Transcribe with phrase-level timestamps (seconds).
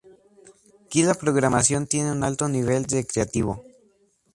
[0.83, 3.63] Aquí la programación tiene un alto nivel recreativo.